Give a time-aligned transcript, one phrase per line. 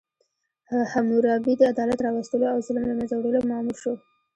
[0.91, 3.93] حموربي د عدالت راوستلو او ظلم له منځه وړلو مامور شو.